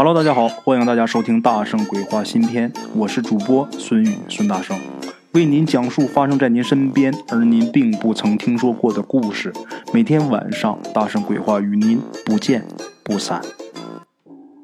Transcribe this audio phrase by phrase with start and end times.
[0.00, 4.78] Hello，大家好，欢迎大家收听《大圣鬼话》新篇，我是主播孙宇，孙大圣
[5.32, 9.52] 为您讲述发生在您身边而您并不曾听说过的故事。
[9.92, 12.64] 每天晚上，《大圣鬼话》与您不见
[13.02, 13.42] 不散。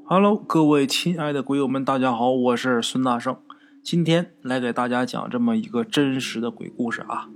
[0.05, 3.37] Hello，各位亲爱的鬼友们，大家好，我是孙大圣，
[3.83, 7.29] 今天来给大家讲这么一个真实的鬼故事啊。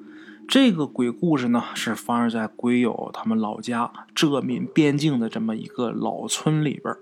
[0.47, 7.01] 这个鬼故事呢，是发生在鬼友他们老家浙闽边境的这么一个老村里边儿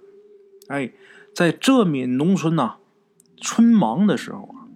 [0.69, 0.93] 哎，
[1.35, 2.77] 在浙闽农村呐，
[3.41, 4.67] 春忙的时候啊，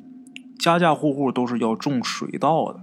[0.59, 2.81] 家家户户都是要种水稻的。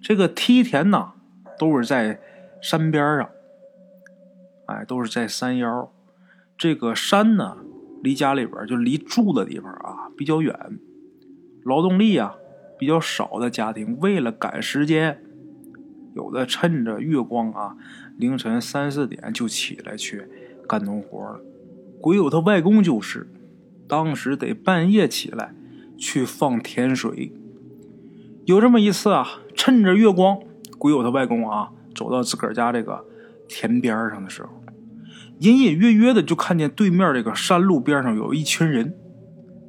[0.00, 1.12] 这个梯田呐，
[1.58, 2.20] 都是在
[2.60, 3.28] 山边上，
[4.66, 5.92] 哎，都是在山腰。
[6.56, 7.58] 这个山呢，
[8.02, 10.78] 离家里边就离住的地方啊比较远，
[11.64, 12.36] 劳动力啊
[12.78, 15.22] 比较少的家庭，为了赶时间，
[16.14, 17.76] 有的趁着月光啊，
[18.16, 20.26] 凌晨三四点就起来去
[20.66, 21.40] 干农活了。
[22.02, 23.28] 鬼友他外公就是，
[23.86, 25.54] 当时得半夜起来
[25.96, 27.32] 去放甜水。
[28.44, 30.40] 有这么一次啊，趁着月光，
[30.78, 33.04] 鬼友他外公啊走到自个儿家这个
[33.46, 34.48] 田边上的时候，
[35.38, 38.96] 隐隐约约的就看见对面这个山路边上有一群人，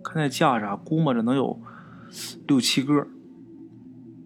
[0.03, 1.61] 看那架势，估摸着能有
[2.47, 3.05] 六七个。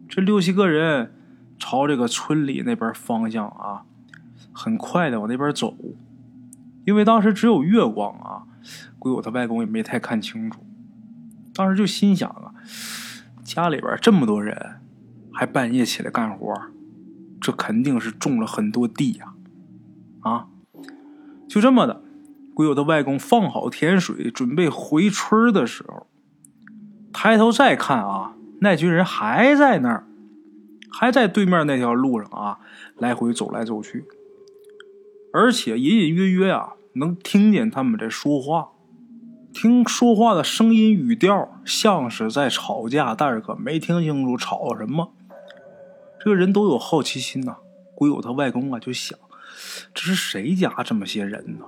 [0.08, 1.14] 这六七个人
[1.59, 3.83] 朝这个村里那边方向啊，
[4.53, 5.75] 很快的往那边走。
[6.88, 8.47] 因为当时只有月光啊，
[8.97, 10.66] 鬼友他外公也没太看清楚。
[11.53, 12.53] 当时就心想啊，
[13.43, 14.80] 家里边这么多人，
[15.33, 16.49] 还半夜起来干活，
[17.41, 19.33] 这肯定是种了很多地呀！
[20.21, 20.47] 啊，
[21.49, 22.02] 就这么的，
[22.53, 26.08] 鬼友他外公放好甜水，准备回村的时候，
[27.11, 30.08] 抬头再看啊，那群人还在那儿，
[30.89, 32.59] 还在对面那条路上啊，
[32.95, 34.05] 来回走来走去，
[35.33, 36.75] 而且隐隐约约啊。
[36.97, 38.69] 能听见他们在说话，
[39.53, 45.13] 听说话的声音语调像是在吵架，但是可没听清楚吵什么。
[46.19, 47.57] 这个人都有好奇心呐，
[47.93, 49.17] 鬼友他外公啊就想，
[49.93, 51.65] 这是谁家这么些人呢？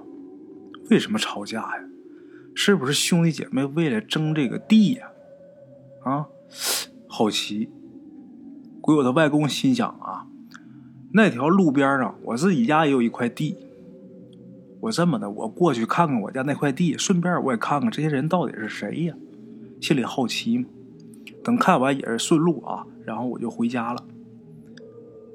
[0.90, 1.84] 为什么吵架呀？
[2.56, 5.12] 是不是兄弟姐妹为了争这个地呀？
[6.04, 6.28] 啊，
[7.08, 7.70] 好奇。
[8.82, 10.26] 鬼友他外公心想啊，
[11.14, 13.56] 那条路边上我自己家也有一块地。
[14.82, 19.16] 我这么的，我过去看看我家那块地，顺便我也看看这些人到底是谁呀？
[19.82, 20.66] 心里好奇嘛。
[21.44, 24.06] 等看完也是顺路啊，然后我就回家了。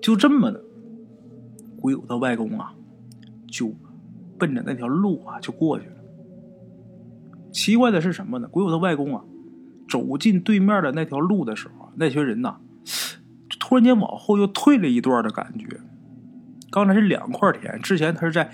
[0.00, 0.62] 就这么的，
[1.80, 2.74] 鬼友的外公啊，
[3.50, 3.74] 就
[4.38, 5.92] 奔着那条路啊就过去了。
[7.52, 8.48] 奇怪的是什么呢？
[8.48, 9.24] 鬼友的外公啊，
[9.88, 12.56] 走进对面的那条路的时候，那群人呐，
[13.60, 15.66] 突然间往后又退了一段的感觉。
[16.70, 18.50] 刚才是两块田，之前他是在。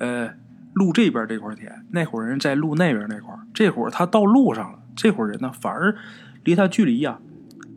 [0.00, 0.34] 呃，
[0.72, 5.94] 路这边这块田，那伙人在路那边那块这会儿他到路上了，这伙人呢反而
[6.42, 7.20] 离他距离呀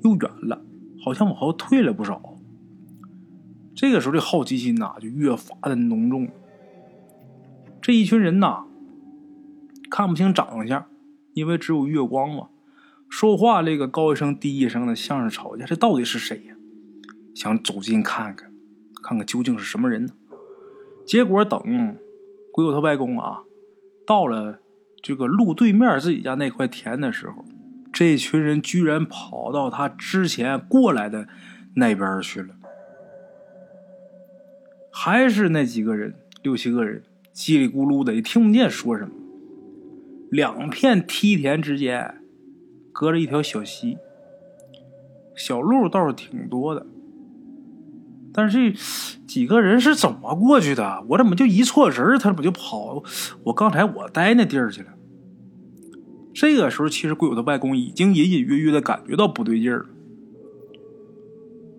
[0.03, 0.63] 又远了，
[1.03, 2.37] 好像往后退了不少。
[3.75, 6.29] 这个时候这好奇心呐就越发的浓重。
[7.81, 8.63] 这一群人呐
[9.91, 10.85] 看不清长相，
[11.33, 12.47] 因为只有月光嘛。
[13.09, 15.65] 说话这个高一声低一声的，像是吵架。
[15.65, 16.55] 这到底是谁呀？
[17.35, 18.49] 想走近看看，
[19.03, 20.13] 看看究竟是什么人呢？
[21.05, 21.97] 结果等。
[22.53, 23.41] 鬼友他外公啊，
[24.05, 24.59] 到了
[25.01, 27.43] 这个路对面自己家那块田的时候，
[27.91, 31.27] 这群人居然跑到他之前过来的
[31.75, 32.53] 那边去了。
[34.91, 37.01] 还是那几个人，六七个人，
[37.33, 39.11] 叽里咕噜的也听不见说什么。
[40.29, 42.21] 两片梯田之间
[42.91, 43.97] 隔着一条小溪，
[45.35, 46.85] 小路倒是挺多的。
[48.35, 48.79] 但是这
[49.27, 51.05] 几个人是怎么过去的？
[51.09, 53.03] 我怎么就一错神他怎么就跑
[53.43, 54.87] 我刚才我待那地儿去了？
[56.33, 59.85] 这个时候，其实鬼友的外公已经隐隐约约的感觉到不对劲儿了。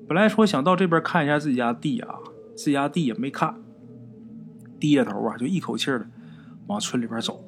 [0.06, 2.15] 本来说想到这边看一下自己家地啊，
[2.54, 3.56] 自己家地也没看，
[4.78, 6.06] 低着头啊，就一口气的
[6.69, 7.42] 往村里边走，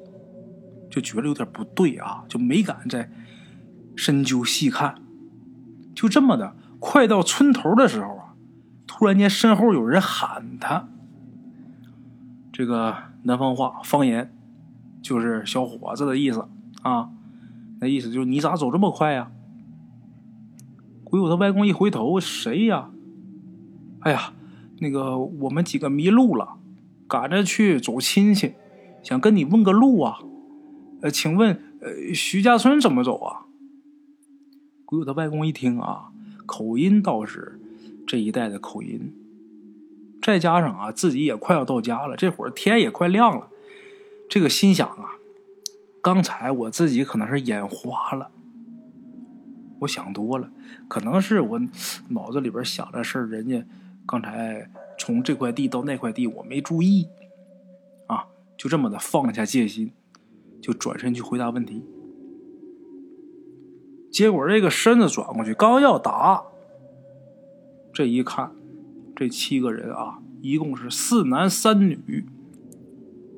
[0.91, 3.09] 就觉得有点不对啊，就没敢再
[3.95, 4.95] 深究细看。
[5.95, 8.16] 就这么的，快到村头的时候。
[8.97, 10.89] 突然间，身后有人喊他。
[12.51, 14.33] 这个南方话方言，
[15.03, 16.47] 就是“小伙子”的意思
[16.81, 17.11] 啊。
[17.79, 19.31] 那意思就是你咋走这么快呀？
[21.03, 22.89] 鬼友他外公一回头，谁呀？
[23.99, 24.33] 哎呀，
[24.79, 26.57] 那个我们几个迷路了，
[27.07, 28.55] 赶着去走亲戚，
[29.03, 30.17] 想跟你问个路啊。
[31.03, 33.45] 呃，请问，呃，徐家村怎么走啊？
[34.85, 36.09] 鬼友他外公一听啊，
[36.47, 37.59] 口音倒是。
[38.07, 39.13] 这一带的口音，
[40.21, 43.49] 再加上啊，自己也快要到家了，这会儿天也快亮了，
[44.29, 45.19] 这个心想啊，
[46.01, 48.31] 刚才我自己可能是眼花了，
[49.81, 50.49] 我想多了，
[50.87, 51.61] 可能是我
[52.09, 53.65] 脑子里边想的事儿，人家
[54.05, 57.09] 刚才从这块地到那块地，我没注意，
[58.07, 58.25] 啊，
[58.57, 59.91] 就这么的放下戒心，
[60.61, 61.83] 就转身去回答问题。
[64.09, 66.41] 结果这个身子转过去，刚要答，
[67.97, 68.51] 这一看，
[69.15, 72.27] 这七个人啊，一共是四男三女，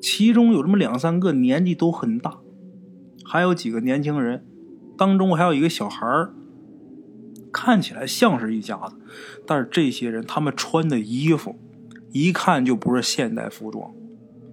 [0.02, 2.40] 其中有这么两三个年纪都很大。
[3.24, 4.44] 还有几个年轻人，
[4.98, 6.34] 当中还有一个小孩儿，
[7.50, 8.96] 看起来像是一家子，
[9.46, 11.56] 但是这些人他们穿的衣服，
[12.12, 13.90] 一看就不是现代服装，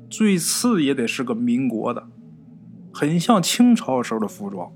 [0.09, 2.07] 最次也得是个民国的，
[2.93, 4.71] 很像清朝时候的服装，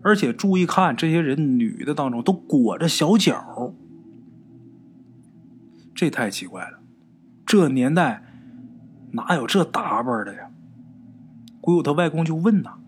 [0.00, 3.74] 而且注意看这些人，女的当中都裹着小脚，
[6.00, 6.78] 这太奇怪了，
[7.44, 8.22] 这年代
[9.12, 10.50] 哪有这打扮的呀？
[11.60, 12.78] 鬼友他外公就问呐。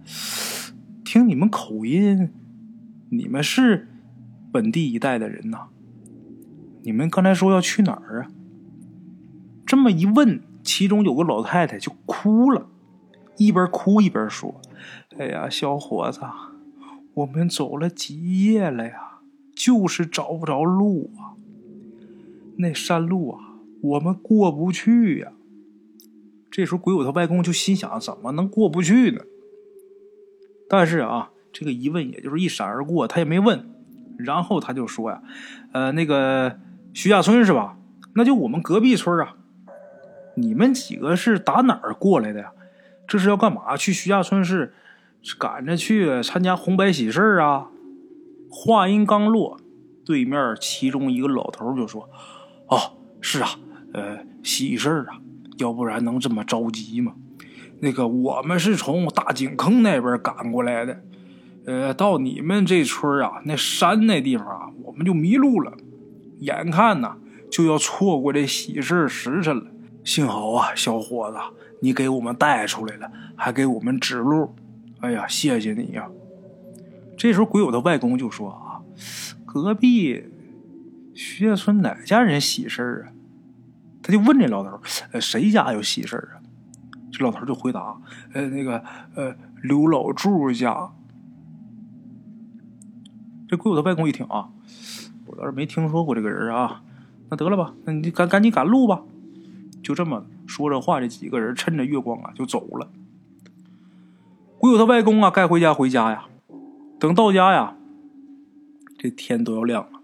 [1.04, 2.32] 听你们口音，
[3.10, 3.86] 你们是
[4.50, 5.68] 本地一带的人呐？
[6.84, 8.30] 你们刚才说要去哪儿啊？
[9.66, 12.66] 这么一问，其中有个老太太就哭了，
[13.36, 14.58] 一边哭一边说
[15.20, 16.22] ：“哎呀，小伙子，
[17.12, 19.18] 我们走了几夜了呀，
[19.54, 21.36] 就是找不着路啊。
[22.58, 23.38] 那山路啊，
[23.82, 25.32] 我们过不去呀。”
[26.50, 29.22] 这时候，鬼友他外公就心想：怎么能过不去呢？
[30.68, 33.68] 但是啊，这个疑问也就是一闪而过，他也没问。
[34.18, 35.22] 然后他就说呀
[35.72, 36.58] ：“呃，那个
[36.92, 37.78] 徐家村是吧？
[38.14, 39.36] 那就我们隔壁村啊。
[40.36, 42.52] 你们几个是打哪儿过来的呀？
[43.06, 43.76] 这是要干嘛？
[43.76, 44.74] 去徐家村是
[45.38, 47.70] 赶着去参加红白喜事啊？”
[48.50, 49.58] 话音刚落，
[50.04, 52.10] 对面其中一个老头就说
[52.72, 53.50] ：“哦，是啊，
[53.92, 55.20] 呃，喜事啊，
[55.58, 57.12] 要不然能这么着急吗？”
[57.80, 61.02] 那个，我们是从大井坑那边赶过来的，
[61.66, 65.72] 呃，到你们这村啊，那山那地方啊，我们就迷路了，
[66.38, 67.16] 眼看呢
[67.50, 69.66] 就要错过这喜事时辰了。
[70.02, 71.36] 幸好啊，小伙子，
[71.80, 74.54] 你给我们带出来了，还给我们指路，
[75.00, 76.08] 哎呀，谢谢你呀！
[77.18, 78.80] 这时候，鬼友的外公就说啊，
[79.44, 80.24] 隔壁
[81.14, 83.12] 徐家村哪家人喜事啊？
[84.02, 84.80] 他就问这老头，
[85.12, 86.42] 呃，谁家有喜事啊？
[87.12, 87.96] 这老头就回答
[88.34, 88.82] ：“呃，那个，
[89.14, 90.90] 呃，刘老柱家。”
[93.46, 94.48] 这鬼友的外公一听啊，
[95.26, 96.82] 我倒是没听说过这个人啊。
[97.28, 99.02] 那得了吧，那你赶赶紧赶路吧。
[99.82, 102.88] 就这么说着话，这几个人趁着月光啊就走了。
[104.58, 106.26] 鬼友他外公啊，该回家回家呀。
[106.98, 107.76] 等到家呀，
[108.98, 110.01] 这天都要亮了。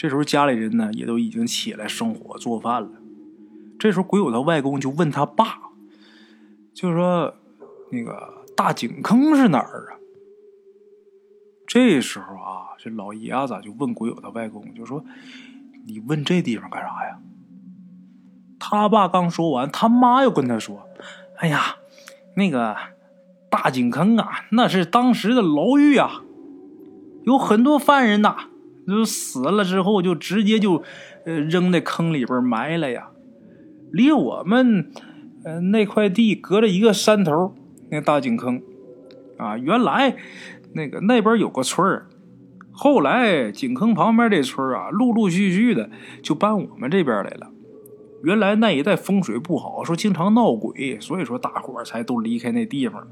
[0.00, 2.88] 这时候家里人呢也都已经起来生火做饭了。
[3.78, 5.58] 这时候鬼友他外公就问他爸。
[6.72, 7.34] 就是说，
[7.92, 10.00] 那个大井坑是哪儿啊？
[11.66, 15.04] 这时候啊，这老爷子就问鬼友他外公，就说
[15.84, 17.18] ：“你问这地方干啥呀？”
[18.58, 20.88] 他爸刚说完，他妈又跟他说
[21.36, 21.76] ：“哎呀，
[22.36, 22.74] 那个
[23.50, 26.22] 大井坑啊，那是当时的牢狱啊，
[27.24, 28.48] 有很多犯人呐，
[28.86, 30.82] 就死了之后就直接就
[31.24, 33.10] 呃扔在坑里边埋了呀，
[33.92, 34.90] 离我们。”
[35.42, 37.54] 呃，那块地隔着一个山头，
[37.90, 38.60] 那大井坑，
[39.38, 40.14] 啊，原来
[40.74, 42.08] 那个那边有个村儿，
[42.70, 45.88] 后来井坑旁边这村啊，陆陆续续的
[46.22, 47.50] 就搬我们这边来了。
[48.22, 53.08] 原来那一带风水不好，说经常闹鬼，所以说大伙儿才都离开那地方。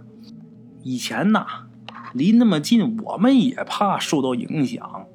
[0.83, 1.47] 以前呐，
[2.12, 5.07] 离那么近，我们也怕受到影响。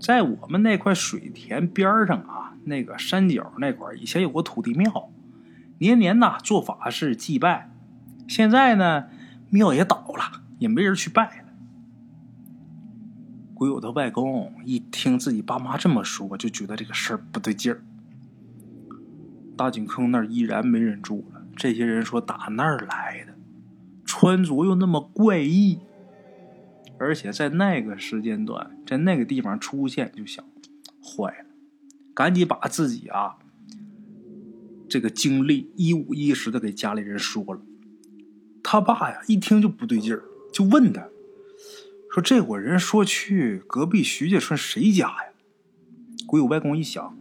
[0.00, 5.10] 在我们那块水田边上啊，那个山脚那块以前有个土地庙。
[5.78, 7.70] 年年呐做法事祭拜，
[8.26, 9.04] 现在呢
[9.50, 11.48] 庙也倒了，也没人去拜了。
[13.54, 17.82] 鬼友的外公一听自己爸妈这么说，就觉得这个事儿不对劲儿。
[19.56, 23.34] 大井坑那儿依然没人住了，这些人说打那儿来的，
[24.04, 25.80] 穿着又那么怪异，
[26.98, 30.44] 而且在那个时间段在那个地方出现，就想
[31.02, 31.46] 坏了，
[32.14, 33.36] 赶紧把自己啊。
[34.88, 37.60] 这个经历一五一十的给家里人说了，
[38.62, 41.06] 他爸呀一听就不对劲儿，就问他，
[42.10, 45.32] 说这伙人说去隔壁徐家村谁家呀？
[46.26, 47.16] 鬼友外公一想，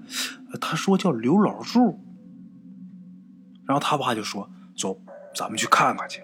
[0.60, 2.00] 他说叫刘老柱，
[3.66, 5.02] 然后他爸就说走，
[5.36, 6.22] 咱们去看看去。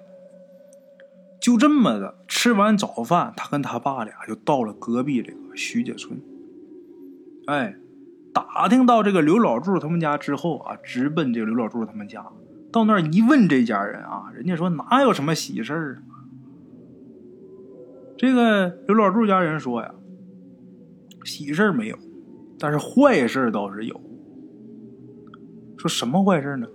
[1.44, 6.20] 就这么的，吃完早饭，他跟他爸俩就到了隔壁这个徐家村，
[7.46, 7.76] 哎。
[8.36, 12.26] 打听到这个刘老柱他们家之后啊，直奔这个刘老柱他们家。
[12.72, 16.26] 到那儿一问这家人啊，人家说哪有什么喜事儿啊？
[18.18, 19.94] 这个刘老柱家人说呀，
[21.24, 21.98] 喜事儿没有，
[22.58, 24.02] 但是坏事儿倒是有。
[25.78, 26.66] 说什么坏事呢？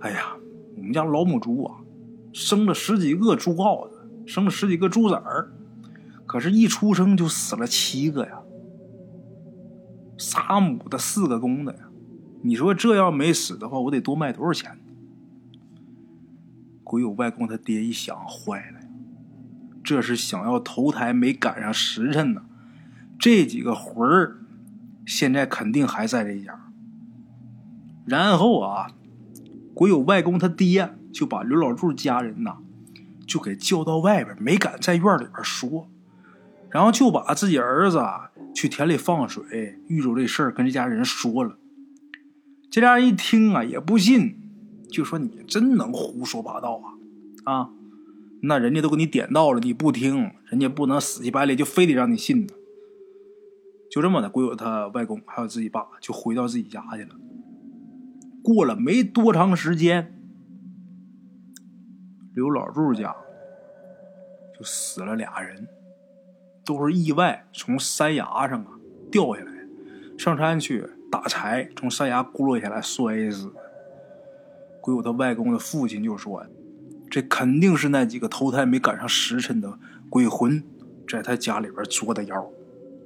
[0.00, 0.34] 哎呀，
[0.74, 1.76] 我们家老母猪啊，
[2.32, 3.93] 生了十几个猪羔子，
[4.26, 5.52] 生了十几个猪崽儿，
[6.26, 8.40] 可是，一出生就死了七个呀，
[10.18, 11.88] 仨母的，四个公的呀。
[12.42, 14.82] 你说这要没死的话，我得多卖多少钱呢？
[16.82, 18.86] 鬼友外公他爹一想，坏了呀，
[19.82, 22.42] 这是想要投胎没赶上时辰呢。
[23.18, 24.38] 这几个魂儿
[25.06, 26.70] 现在肯定还在这家。
[28.04, 28.90] 然后啊，
[29.72, 32.58] 鬼友外公他爹就把刘老柱家人呐，
[33.26, 35.88] 就给叫到外边，没敢在院里边说，
[36.70, 38.00] 然后就把自己儿子
[38.54, 41.58] 去田里放水遇着这事儿跟这家人说了。
[42.70, 44.36] 这家人一听啊，也不信，
[44.90, 46.80] 就说：“你真能胡说八道
[47.44, 47.52] 啊！
[47.52, 47.70] 啊，
[48.42, 52.54] 那人家都给你点到了，你不听，人家不能死乞白赖就非得让你信呢。”
[53.90, 57.14] 就这么的，鬼友他外公还有自己爸就回到自己家去了。
[58.42, 60.13] 过了没多长时间，
[62.34, 63.14] 刘老柱家
[64.58, 65.68] 就死了俩人，
[66.64, 68.72] 都是意外从山崖上啊
[69.10, 69.52] 掉下来，
[70.18, 70.88] 上山去。
[71.10, 73.52] 打柴从山崖咕落下来摔死。
[74.80, 76.44] 鬼友他外公的父亲就说
[77.08, 79.78] ：“这肯定是那几个投胎没赶上时辰的
[80.10, 80.60] 鬼魂
[81.08, 82.50] 在他家里边作的妖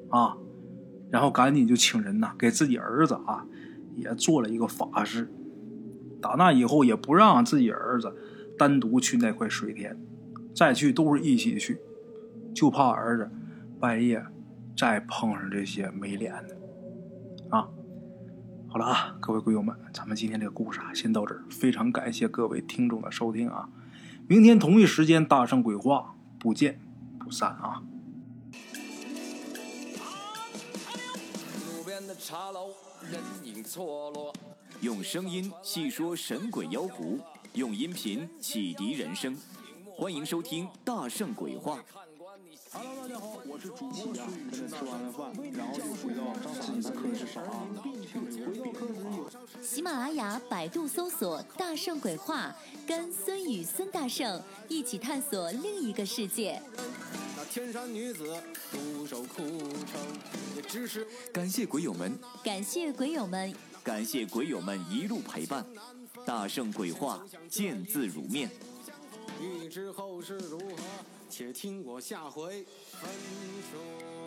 [0.08, 0.38] 啊！”
[1.12, 3.44] 然后赶紧就请人呐，给自己儿子啊
[3.94, 5.30] 也做了一个法事。
[6.22, 8.16] 打那以后也不让自己儿子
[8.58, 9.96] 单独去那块水田，
[10.54, 11.80] 再去都是一起去，
[12.52, 13.30] 就怕儿子
[13.78, 14.22] 半夜
[14.76, 16.56] 再碰上这些没脸的
[17.56, 17.68] 啊。
[18.68, 21.44] 好了啊，各位鬼友们，咱们今天这个故事啊，先到这儿。
[21.48, 23.68] 非常感谢各位听众的收听啊！
[24.26, 26.80] 明天同一时间，大圣鬼话，不见
[27.18, 27.82] 不散啊！
[32.20, 32.74] 茶楼
[33.10, 34.34] 人影错落
[34.80, 37.20] 用声音细说神鬼妖狐，
[37.58, 39.36] 用音频启迪人生。
[39.84, 41.76] 欢迎收听《大圣鬼话》。
[42.70, 44.16] Hello，大家好，我是主播孙宇。
[44.52, 46.22] 现在吃完了饭，然后就回到
[46.52, 47.66] 自己的课室上啊。
[49.60, 52.54] 喜马拉雅、百度搜索“大圣鬼话”，
[52.86, 56.62] 跟孙宇、孙大圣一起探索另一个世界。
[57.36, 60.00] 那天山女子独守空城，
[60.54, 65.66] 也只是感谢鬼友们，感谢鬼友们，感谢鬼友们一路陪伴。
[66.28, 68.50] 大圣鬼话，见字如面。
[69.40, 70.76] 欲知后事如何？
[71.30, 73.10] 且听我下回分
[73.72, 74.17] 说。